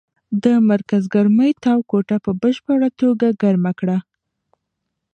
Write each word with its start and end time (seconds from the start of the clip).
د 0.43 0.45
مرکز 0.71 1.03
ګرمۍ 1.15 1.51
تاو 1.63 1.79
کوټه 1.91 2.17
په 2.25 2.31
بشپړه 2.41 2.89
توګه 3.01 3.27
ګرمه 3.41 3.71
کړه. 3.79 3.97